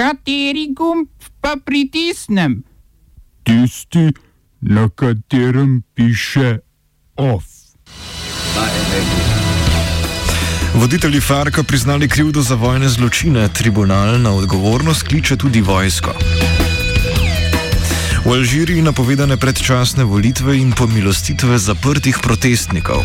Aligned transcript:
Kateri 0.00 0.72
gumb 0.72 1.08
pa 1.44 1.56
pritisnem? 1.64 2.62
Tisti, 3.44 4.08
na 4.60 4.88
katerem 4.88 5.82
piše 5.94 6.58
OF. 7.16 7.44
Voditelji 10.74 11.20
Farka 11.20 11.62
priznali 11.62 12.08
krivdo 12.08 12.42
za 12.42 12.54
vojne 12.54 12.88
zločine, 12.88 13.48
tribunal 13.48 14.16
na 14.22 14.32
odgovornost 14.32 15.02
kliče 15.02 15.36
tudi 15.36 15.60
vojsko. 15.60 16.14
V 18.24 18.32
Alžiriji 18.32 18.82
napovedane 18.82 19.36
predčasne 19.36 20.04
volitve 20.04 20.56
in 20.56 20.72
pomilostitve 20.72 21.58
zaprtih 21.58 22.18
protestnikov. 22.22 23.04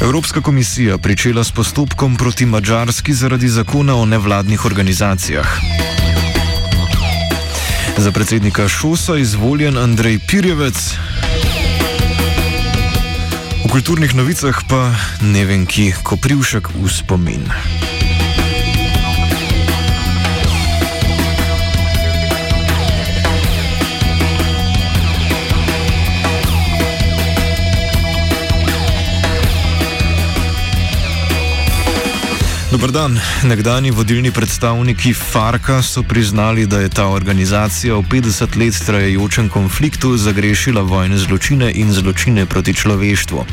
Evropska 0.00 0.40
komisija 0.40 0.98
pričela 0.98 1.44
s 1.44 1.52
postopkom 1.52 2.16
proti 2.16 2.46
Mačarski 2.46 3.14
zaradi 3.14 3.48
zakona 3.48 3.94
o 3.96 4.04
nevladnih 4.04 4.64
organizacijah. 4.64 5.46
Za 7.96 8.12
predsednika 8.12 8.68
Šosa 8.68 9.16
izvoljen 9.16 9.78
Andrej 9.78 10.18
Pirjevec. 10.28 10.94
V 13.64 13.68
kulturnih 13.68 14.14
novicah 14.14 14.60
pa 14.68 14.94
ne 15.20 15.44
vem, 15.44 15.66
ki 15.66 15.92
koprivšek 16.02 16.68
v 16.68 16.88
spomin. 16.88 17.42
Dobr 32.76 32.92
dan. 32.92 33.16
Nekdani 33.42 33.88
vodilni 33.90 34.30
predstavniki 34.30 35.14
Farka 35.14 35.82
so 35.82 36.02
priznali, 36.02 36.66
da 36.66 36.80
je 36.80 36.88
ta 36.88 37.06
organizacija 37.08 37.94
v 37.94 38.02
50 38.02 38.56
let 38.56 38.76
trajajočem 38.86 39.48
konfliktu 39.48 40.16
zagrešila 40.16 40.82
vojne 40.82 41.16
zločine 41.18 41.72
in 41.72 41.92
zločine 41.92 42.44
proti 42.46 42.74
človeštvu. 42.74 43.44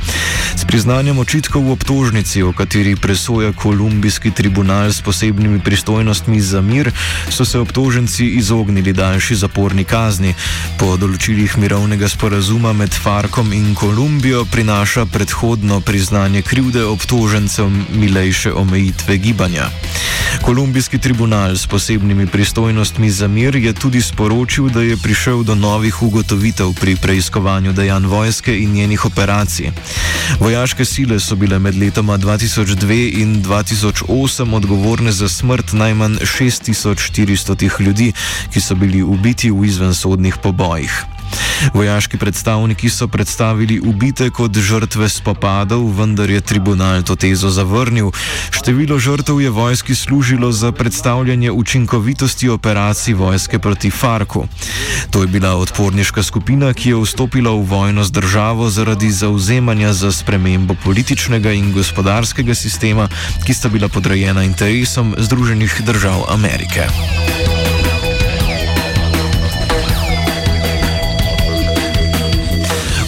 S 0.55 0.67
priznanjem 0.67 1.19
očitkov 1.19 1.63
v 1.63 1.71
obtožnici, 1.71 2.43
o 2.43 2.51
kateri 2.51 2.95
presoja 2.95 3.53
kolumbijski 3.55 4.31
tribunal 4.31 4.91
s 4.91 4.99
posebnimi 5.01 5.63
pristojnostmi 5.63 6.41
za 6.41 6.61
mir, 6.61 6.91
so 7.29 7.45
se 7.45 7.59
obtoženci 7.59 8.27
izognili 8.27 8.93
daljši 8.93 9.35
zaporni 9.35 9.87
kazni. 9.87 10.35
Po 10.75 10.97
določilih 10.99 11.55
mirovnega 11.57 12.11
sporazuma 12.11 12.73
med 12.73 12.91
Farkom 12.91 13.53
in 13.53 13.71
Kolumbijo 13.75 14.43
prinaša 14.51 15.05
predhodno 15.05 15.79
priznanje 15.79 16.41
krivde 16.41 16.83
obtožencem 16.83 17.85
milejše 17.95 18.51
omejitve 18.51 19.12
svobode 19.13 19.17
gibanja. 19.17 19.69
Kolumbijski 20.41 20.97
tribunal 20.97 21.55
s 21.55 21.67
posebnimi 21.67 22.27
pristojnostmi 22.27 23.09
za 23.09 23.27
mir 23.27 23.55
je 23.55 23.73
tudi 23.73 24.01
sporočil, 24.01 24.69
da 24.69 24.81
je 24.81 24.97
prišel 24.97 25.43
do 25.43 25.55
novih 25.55 26.01
ugotovitev 26.01 26.73
pri 26.79 26.95
preiskovanju 26.95 27.73
dejanj 27.73 28.05
vojske 28.05 28.57
in 28.57 28.73
njenih 28.73 29.05
operacij. 29.05 29.71
Vojaške 30.39 30.85
sile 30.85 31.19
so 31.19 31.35
bile 31.35 31.59
med 31.59 31.75
letoma 31.75 32.17
2002 32.17 33.21
in 33.21 33.43
2008 33.43 34.55
odgovorne 34.55 35.11
za 35.11 35.29
smrt 35.29 35.73
najmanj 35.73 36.17
6400 36.21 37.81
ljudi, 37.81 38.13
ki 38.53 38.61
so 38.61 38.75
bili 38.75 39.03
ubiti 39.03 39.51
v 39.51 39.65
izvensodnih 39.65 40.37
pobojih. 40.43 41.12
Vojaški 41.73 42.17
predstavniki 42.17 42.89
so 42.89 43.07
predstavili 43.07 43.79
ubite 43.79 44.29
kot 44.29 44.57
žrtve 44.57 45.09
spopadov, 45.09 45.85
vendar 45.99 46.29
je 46.29 46.41
tribunal 46.41 47.03
to 47.03 47.15
tezo 47.15 47.49
zavrnil. 47.49 48.11
Število 48.51 48.99
žrtev 48.99 49.41
je 49.41 49.49
vojski 49.49 49.95
služilo 49.95 50.51
za 50.51 50.71
predstavljanje 50.71 51.51
učinkovitosti 51.51 52.49
operacij 52.49 53.13
vojske 53.13 53.59
proti 53.59 53.91
Farku. 53.91 54.47
To 55.11 55.21
je 55.21 55.27
bila 55.27 55.55
odporniška 55.55 56.23
skupina, 56.23 56.73
ki 56.73 56.89
je 56.89 57.01
vstopila 57.01 57.51
v 57.51 57.63
vojno 57.63 58.03
z 58.03 58.11
državo 58.11 58.69
zaradi 58.69 59.11
zauzemanja 59.11 59.93
za 59.93 60.11
spremembo 60.11 60.75
političnega 60.83 61.51
in 61.51 61.73
gospodarskega 61.73 62.55
sistema, 62.55 63.07
ki 63.45 63.53
sta 63.53 63.69
bila 63.69 63.87
podrejena 63.87 64.43
interesom 64.43 65.15
Združenih 65.17 65.81
držav 65.85 66.25
Amerike. 66.29 66.87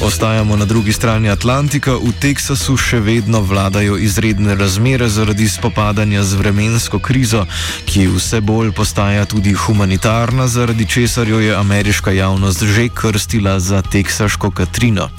Ostajamo 0.05 0.55
na 0.55 0.65
drugi 0.65 0.93
strani 0.93 1.29
Atlantika, 1.29 1.95
v 1.97 2.11
Teksasu 2.21 2.75
še 2.77 2.99
vedno 3.01 3.39
vladajo 3.41 3.97
izredne 3.97 4.53
razmere 4.53 5.07
zaradi 5.09 5.47
spopadanja 5.49 6.21
z 6.21 6.37
vremensko 6.37 6.99
krizo, 7.01 7.41
ki 7.89 8.05
vse 8.13 8.37
bolj 8.45 8.69
postaja 8.77 9.25
tudi 9.25 9.55
humanitarna, 9.57 10.45
zaradi 10.45 10.85
česar 10.85 11.25
jo 11.25 11.41
je 11.41 11.55
ameriška 11.57 12.13
javnost 12.13 12.63
že 12.69 12.85
krstila 12.93 13.57
za 13.59 13.81
teksaško 13.81 14.51
Katrino. 14.53 15.09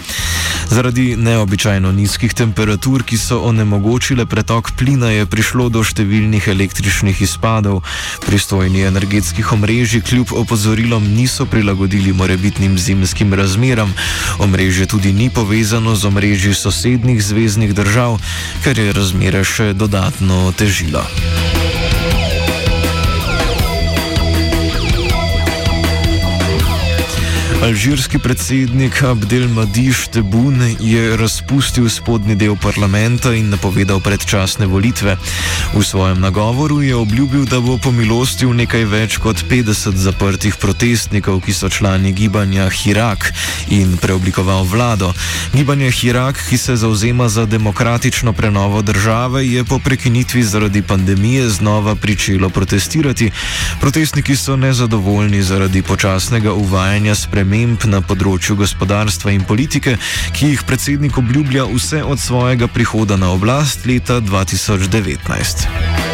Zaradi 0.71 1.17
neobičajno 1.17 1.91
nizkih 1.93 2.35
temperatur, 2.35 3.03
ki 3.03 3.19
so 3.19 3.41
onemogočile 3.43 4.27
pretok 4.27 4.71
plina, 4.79 5.11
je 5.11 5.27
prišlo 5.27 5.69
do 5.69 5.83
številnih 5.83 6.47
električnih 6.49 7.23
izpadov. 7.23 7.83
Pristojni 8.27 8.87
energetskih 8.87 9.53
omrežij 9.53 10.03
kljub 10.07 10.35
opozorilom 10.35 11.07
niso 11.15 11.47
prilagodili 11.47 12.13
morebitnim 12.13 12.79
zimskim 12.79 13.35
razmeram. 13.35 13.95
Omrežje 14.43 14.76
tudi 14.85 15.17
ni 15.17 15.31
povezano 15.33 15.97
z 15.97 16.05
omrežji 16.05 16.53
sosednjih 16.55 17.25
zvezdnih 17.25 17.73
držav, 17.73 18.21
kar 18.61 18.77
je 18.77 18.93
razmere 18.93 19.41
še 19.41 19.73
dodatno 19.73 20.53
otežilo. 20.53 21.01
Alžirski 27.67 28.19
predsednik 28.19 29.03
Abdelmadiš 29.03 30.07
Tebun 30.15 30.77
je 30.81 31.17
razpustil 31.17 31.89
spodnji 31.91 32.37
del 32.39 32.55
parlamenta 32.63 33.33
in 33.35 33.49
napovedal 33.51 33.99
predčasne 34.01 34.67
volitve. 34.71 35.17
V 35.75 35.83
svojem 35.83 36.21
nagovoru 36.21 36.79
je 36.83 36.95
obljubil, 36.95 37.43
da 37.45 37.59
bo 37.61 37.75
pomilostil 37.79 38.55
nekaj 38.55 38.85
več 38.85 39.17
kot 39.19 39.43
50 39.51 39.99
zaprtih 39.99 40.55
protestnikov, 40.63 41.41
ki 41.43 41.53
so 41.53 41.67
člani 41.67 42.13
gibanja 42.15 42.69
Hirak 42.71 43.33
in 43.75 43.99
preoblikoval 43.99 44.63
vlado. 44.63 45.11
Gibanje 45.51 45.91
Hirak, 45.91 46.39
ki 46.47 46.59
se 46.59 46.77
zauzema 46.77 47.27
za 47.29 47.47
demokratično 47.51 48.33
prenovo 48.33 48.83
države, 48.83 49.43
je 49.43 49.65
po 49.65 49.79
prekinitvi 49.79 50.43
zaradi 50.43 50.83
pandemije 50.83 51.49
znova 51.51 51.97
pričelo 51.99 52.49
protestirati. 52.49 53.31
Protestniki 53.81 54.37
so 54.37 54.57
nezadovoljni 54.57 55.43
zaradi 55.43 55.83
počasnega 55.83 56.53
uvajanja 56.53 57.15
sprememb 57.15 57.56
sprememb 57.57 57.87
na 57.89 58.03
področju 58.05 58.57
gospodarstva 58.61 59.33
in 59.33 59.45
politike, 59.49 59.97
ki 60.37 60.51
jih 60.53 60.65
predsednik 60.69 61.17
obljublja 61.17 61.65
vse 61.71 62.03
od 62.05 62.21
svojega 62.21 62.69
prihoda 62.69 63.17
na 63.17 63.33
oblast 63.33 63.89
leta 63.89 64.21
2019. 64.21 66.06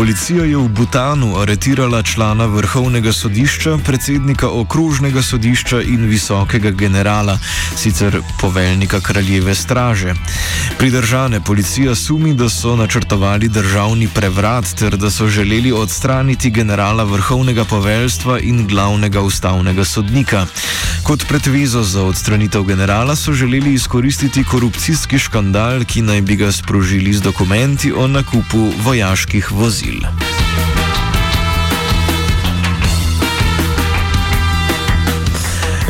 Policija 0.00 0.44
je 0.44 0.56
v 0.56 0.68
Butanu 0.68 1.34
aretirala 1.36 2.00
člana 2.02 2.46
vrhovnega 2.48 3.12
sodišča, 3.12 3.74
predsednika 3.84 4.48
okrožnega 4.48 5.20
sodišča 5.22 5.82
in 5.82 6.06
visokega 6.08 6.70
generala, 6.70 7.36
sicer 7.76 8.16
poveljnika 8.40 9.00
kraljeve 9.00 9.54
straže. 9.54 10.14
Pridržane 10.78 11.40
policija 11.44 11.94
sumi, 11.94 12.32
da 12.34 12.48
so 12.48 12.76
načrtovali 12.76 13.48
državni 13.48 14.08
prevrat 14.08 14.72
ter 14.78 14.96
da 14.96 15.10
so 15.10 15.28
želeli 15.28 15.72
odstraniti 15.72 16.50
generala 16.50 17.04
vrhovnega 17.04 17.64
poveljstva 17.64 18.38
in 18.40 18.66
glavnega 18.66 19.20
ustavnega 19.20 19.84
sodnika. 19.84 20.46
Kot 21.02 21.28
predvezo 21.28 21.82
za 21.82 22.02
odstranitev 22.02 22.62
generala 22.62 23.16
so 23.16 23.32
želeli 23.32 23.74
izkoristiti 23.74 24.44
korupcijski 24.44 25.18
škandal, 25.18 25.84
ki 25.84 26.02
naj 26.02 26.20
bi 26.20 26.36
ga 26.36 26.52
sprožili 26.52 27.12
z 27.12 27.20
dokumenti 27.20 27.92
o 27.92 28.06
nakupu 28.06 28.72
vojaških 28.82 29.52
vozil. 29.52 29.89
Brasil. 29.90 30.29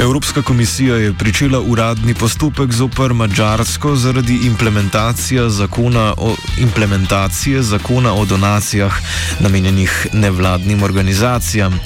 Evropska 0.00 0.42
komisija 0.42 0.96
je 0.96 1.14
pričela 1.14 1.60
uradni 1.60 2.14
postopek 2.14 2.72
zopr 2.72 3.12
Mačarsko 3.12 3.96
zaradi 3.96 4.38
implementacije 4.46 5.50
zakona 5.50 6.14
o, 6.16 6.36
implementacije 6.58 7.62
zakona 7.62 8.14
o 8.14 8.24
donacijah 8.24 8.92
namenjenih 9.40 10.06
nevladnim 10.12 10.82
organizacijam. 10.82 11.80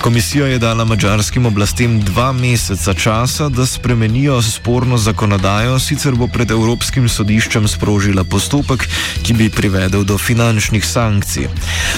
Komisija 0.00 0.46
je 0.46 0.58
dala 0.58 0.84
mačarskim 0.84 1.46
oblastem 1.46 2.00
dva 2.00 2.32
meseca 2.32 2.94
časa, 2.94 3.48
da 3.48 3.66
spremenijo 3.66 4.42
sporno 4.42 4.98
zakonodajo, 4.98 5.78
sicer 5.78 6.14
bo 6.14 6.28
pred 6.28 6.50
Evropskim 6.50 7.08
sodiščem 7.08 7.68
sprožila 7.68 8.24
postopek, 8.24 8.88
ki 9.22 9.32
bi 9.32 9.48
privedel 9.50 10.04
do 10.04 10.18
finančnih 10.18 10.86
sankcij. 10.86 11.48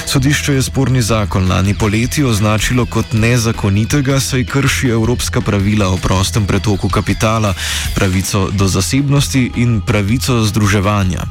Sodišče 0.07 0.55
je 0.55 0.63
sporni 0.63 1.03
zakon 1.03 1.49
lani 1.49 1.75
poleti 1.75 2.25
označilo 2.25 2.87
kot 2.87 3.13
nezakonitega, 3.13 4.21
saj 4.21 4.45
krši 4.45 4.89
evropska 4.89 5.41
pravica 5.41 5.56
pravila 5.57 5.89
o 5.89 5.97
prostem 5.97 6.45
pretoku 6.45 6.89
kapitala, 6.93 7.55
pravico 7.97 8.53
do 8.53 8.69
zasebnosti 8.69 9.57
in 9.57 9.81
pravico 9.81 10.45
združevanja. 10.45 11.25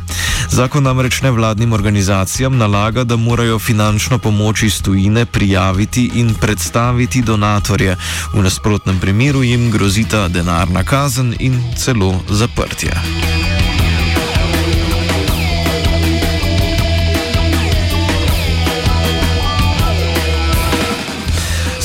Zakon 0.49 0.83
namreč 0.83 1.21
nevladnim 1.21 1.73
organizacijam 1.73 2.57
nalaga, 2.57 3.03
da 3.03 3.15
morajo 3.15 3.59
finančno 3.59 4.17
pomoč 4.17 4.63
iz 4.63 4.81
tujine 4.81 5.25
prijaviti 5.25 6.09
in 6.17 6.33
predstaviti 6.33 7.21
donatorje. 7.21 7.97
V 8.33 8.41
nasprotnem 8.41 8.99
primeru 8.99 9.43
jim 9.43 9.69
grozita 9.71 10.27
denarna 10.27 10.83
kazen 10.83 11.35
in 11.39 11.61
celo 11.77 12.17
zaprtje. 12.29 13.44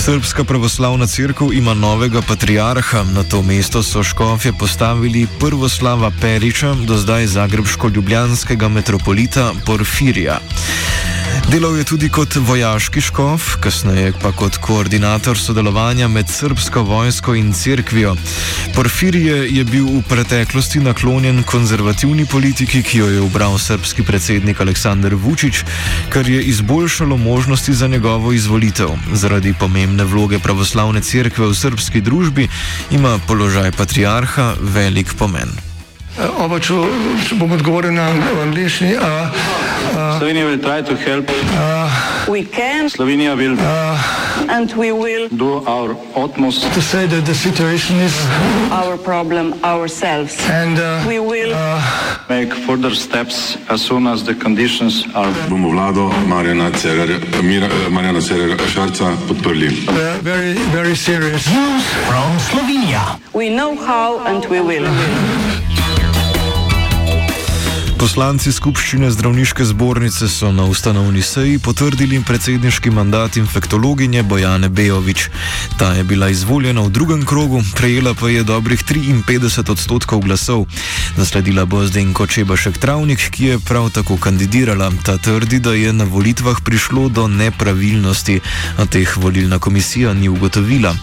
Srpska 0.00 0.44
pravoslavna 0.44 1.06
crkva 1.06 1.46
ima 1.52 1.74
novega 1.74 2.22
patriarha, 2.28 3.02
na 3.02 3.22
to 3.22 3.42
mesto 3.42 3.82
so 3.82 4.02
škofje 4.02 4.52
postavili 4.52 5.26
prvoslava 5.40 6.10
Periča, 6.20 6.74
do 6.74 6.96
zdaj 6.96 7.26
zagrebsko-ljubljanskega 7.26 8.68
metropolita 8.68 9.52
Porfirija. 9.66 10.38
Delal 11.50 11.76
je 11.76 11.84
tudi 11.84 12.08
kot 12.08 12.36
vojaški 12.46 13.00
škof, 13.02 13.56
kasneje 13.58 14.12
pa 14.22 14.30
kot 14.32 14.54
koordinator 14.62 15.38
sodelovanja 15.38 16.06
med 16.08 16.28
srpsko 16.30 16.82
vojsko 16.86 17.34
in 17.34 17.48
crkvijo. 17.52 18.12
Porfirije 18.74 19.48
je 19.50 19.64
bil 19.64 19.88
v 19.88 20.02
preteklosti 20.08 20.78
naklonjen 20.80 21.42
konzervativni 21.42 22.26
politiki, 22.26 22.82
ki 22.82 22.98
jo 22.98 23.08
je 23.10 23.20
ubral 23.20 23.58
srpski 23.58 24.04
predsednik 24.06 24.60
Aleksandr 24.60 25.14
Vučić, 25.14 25.64
kar 26.08 26.28
je 26.28 26.42
izboljšalo 26.42 27.16
možnosti 27.16 27.74
za 27.74 27.88
njegovo 27.88 28.32
izvolitev. 28.32 28.94
Zaradi 29.12 29.54
pomembne 29.58 30.04
vloge 30.04 30.38
pravoslavne 30.38 31.02
crkve 31.02 31.46
v 31.46 31.54
srpski 31.54 32.00
družbi 32.00 32.48
ima 32.90 33.18
položaj 33.26 33.72
patriarha 33.72 34.54
velik 34.60 35.14
pomen. 35.18 35.69
Oba, 36.18 36.58
če, 36.58 36.74
če 37.28 37.36
bom 37.38 37.52
odgovoril 37.54 37.94
na 37.94 38.10
angliški. 38.42 38.96
Slovenija 40.18 40.46
will 40.46 40.58
try 40.60 40.82
to 40.82 40.94
help. 40.96 41.30
We 42.28 42.44
can 42.44 42.88
Slovenija 42.90 43.34
will 43.36 43.56
and 44.50 44.72
we 44.76 44.92
will 44.92 45.28
do 45.28 45.64
our 45.66 45.96
utmost 46.14 46.62
To 46.74 46.80
say 46.82 47.06
that 47.06 47.24
the 47.26 47.34
situation 47.34 47.96
is 48.00 48.14
our 48.70 48.96
problem 48.98 49.54
ourselves. 49.64 50.36
and 50.50 50.78
uh, 50.78 51.04
We 51.06 51.18
will 51.18 51.54
make 52.28 52.52
further 52.66 52.94
steps 52.94 53.56
as 53.68 53.80
soon 53.82 54.06
as 54.06 54.22
the 54.24 54.34
conditions 54.34 55.06
are 55.14 55.32
bomo 55.48 55.70
vlado 55.70 56.10
Marjana 56.26 56.70
Cererja, 56.72 57.18
Mira, 57.42 57.68
Marjana 57.90 58.20
Cererja 58.20 58.56
Šarca 58.68 59.16
podprli. 59.28 59.70
uh, 59.88 60.18
very, 60.22 60.54
very 60.72 60.94
serious. 60.94 61.46
we 63.34 63.48
know 63.48 63.74
how 63.76 64.18
and 64.26 64.44
we 64.46 64.60
will. 64.60 64.86
Poslanci 68.00 68.48
skupščine 68.48 69.10
zdravniške 69.12 69.64
zbornice 69.68 70.24
so 70.32 70.48
na 70.56 70.64
ustanovni 70.64 71.20
seji 71.20 71.58
potrdili 71.60 72.22
predsedniški 72.24 72.88
mandat 72.96 73.36
infektologinje 73.36 74.22
Bojane 74.22 74.70
Bejovič. 74.72 75.26
Ta 75.76 75.90
je 75.98 76.04
bila 76.08 76.30
izvoljena 76.32 76.80
v 76.80 76.94
drugem 76.96 77.26
krogu, 77.28 77.60
prejela 77.76 78.14
pa 78.16 78.30
je 78.32 78.46
dobrih 78.48 78.80
53 78.88 79.72
odstotkov 79.74 80.24
glasov. 80.24 80.64
Nasledila 81.20 81.66
bo 81.68 81.84
Zdenko 81.84 82.24
Čebašek 82.26 82.78
Travnik, 82.80 83.28
ki 83.30 83.44
je 83.44 83.58
prav 83.58 83.90
tako 83.92 84.16
kandidirala. 84.16 84.88
Ta 85.04 85.18
trdi, 85.18 85.60
da 85.60 85.76
je 85.76 85.92
na 85.92 86.08
volitvah 86.08 86.56
prišlo 86.64 87.08
do 87.08 87.28
nepravilnosti, 87.28 88.40
a 88.80 88.88
teh 88.88 89.16
volilna 89.16 89.58
komisija 89.58 90.14
ni 90.14 90.32
ugotovila. 90.32 90.96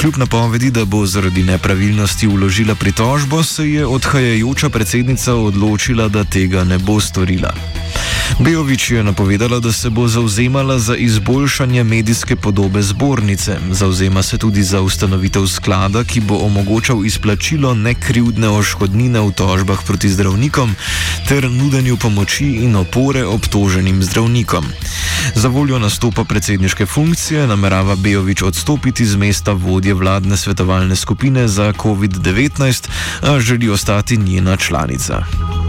Kljub 0.00 0.16
napovedi, 0.16 0.70
da 0.70 0.84
bo 0.84 1.06
zaradi 1.06 1.42
nepravilnosti 1.42 2.28
uložila 2.28 2.74
pritožbo, 2.74 3.42
se 3.42 3.70
je 3.70 3.86
odhajajoča 3.86 4.68
predsednica 4.68 5.34
odločila, 5.34 6.08
da 6.08 6.24
tega 6.24 6.64
ne 6.64 6.78
bo 6.78 7.00
storila. 7.00 7.52
Bejovič 8.38 8.90
je 8.90 9.02
napovedala, 9.04 9.60
da 9.60 9.72
se 9.72 9.90
bo 9.90 10.08
zauzemala 10.08 10.78
za 10.78 10.96
izboljšanje 10.96 11.84
medijske 11.84 12.36
podobe 12.36 12.82
zbornice. 12.82 13.58
Zauzema 13.70 14.22
se 14.22 14.38
tudi 14.38 14.62
za 14.62 14.80
ustanovitev 14.80 15.46
sklada, 15.46 16.04
ki 16.04 16.20
bo 16.20 16.38
omogočal 16.38 17.04
izplačilo 17.04 17.74
nekrivdne 17.74 18.48
oškodnine 18.48 19.20
v 19.20 19.32
tožbah 19.32 19.84
proti 19.86 20.08
zdravnikom 20.08 20.74
ter 21.28 21.50
nudenju 21.50 21.96
pomoči 21.96 22.46
in 22.46 22.76
opore 22.76 23.24
obtoženim 23.24 24.02
zdravnikom. 24.02 24.64
Za 25.34 25.48
voljo 25.48 25.78
nastopa 25.78 26.24
predsedniške 26.24 26.86
funkcije 26.86 27.46
namerava 27.46 27.96
Bejovič 27.96 28.42
odstopiti 28.42 29.06
z 29.06 29.16
mesta 29.16 29.52
vodje 29.52 29.94
vladne 29.94 30.36
svetovalne 30.36 30.96
skupine 30.96 31.48
za 31.48 31.72
COVID-19, 31.72 32.88
a 33.22 33.40
želi 33.40 33.70
ostati 33.70 34.16
njena 34.16 34.56
članica. 34.56 35.59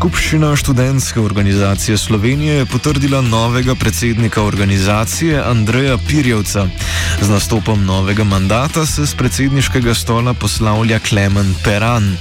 Skupščina 0.00 0.54
študentske 0.56 1.20
organizacije 1.20 1.98
Slovenije 1.98 2.54
je 2.54 2.66
potrdila 2.66 3.20
novega 3.20 3.74
predsednika 3.74 4.42
organizacije 4.42 5.42
Andreja 5.44 5.98
Pirjevca. 6.08 6.64
Z 7.20 7.28
nastopom 7.28 7.84
novega 7.84 8.24
mandata 8.24 8.86
se 8.86 9.04
z 9.06 9.14
predsedniškega 9.14 9.94
stola 9.94 10.32
poslavlja 10.34 10.98
Klemen 11.04 11.54
Peran. 11.64 12.16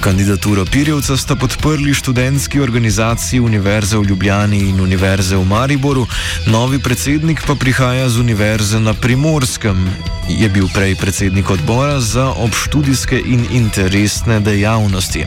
Kandidaturo 0.00 0.64
Pirjevca 0.64 1.16
sta 1.16 1.36
podprli 1.36 1.94
študentski 1.94 2.60
organizaciji 2.60 3.40
Univerze 3.40 3.98
v 3.98 4.10
Ljubljani 4.10 4.58
in 4.58 4.80
Univerze 4.80 5.36
v 5.36 5.44
Mariboru, 5.44 6.06
novi 6.46 6.82
predsednik 6.82 7.46
pa 7.46 7.54
prihaja 7.54 8.08
z 8.08 8.18
Univerze 8.18 8.80
na 8.80 8.94
Primorskem. 8.94 9.86
Je 10.30 10.48
bil 10.48 10.68
prej 10.74 10.94
predsednik 10.94 11.50
odbora 11.50 12.00
za 12.00 12.30
obštudijske 12.30 13.18
in 13.26 13.46
interesne 13.50 14.40
dejavnosti. 14.40 15.24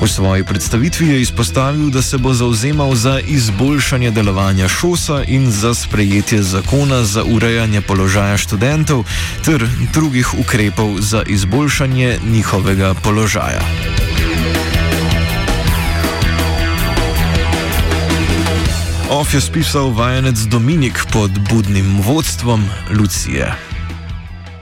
V 0.00 0.08
svoji 0.08 0.44
predstavitvi 0.44 1.08
je 1.08 1.20
izpostavil, 1.20 1.90
da 1.90 2.02
se 2.02 2.18
bo 2.18 2.34
zauzemal 2.34 2.94
za 2.94 3.20
izboljšanje 3.20 4.10
delovanja 4.10 4.68
šosa 4.68 5.22
in 5.26 5.50
za 5.50 5.74
sprejetje 5.74 6.42
zakona 6.42 7.04
za 7.04 7.24
urejanje 7.24 7.80
položaja 7.80 8.36
študentov 8.36 9.04
ter 9.44 9.68
drugih 9.92 10.34
ukrepov 10.38 11.00
za 11.00 11.22
izboljšanje 11.26 12.18
njihovega 12.28 12.94
položaja. 12.94 13.62
Of 19.10 19.34
je 19.34 19.40
spisal 19.40 19.90
vajenec 19.90 20.38
Dominik 20.38 21.06
pod 21.12 21.30
budnim 21.50 22.00
vodstvom 22.00 22.64
Lucije. 22.90 23.75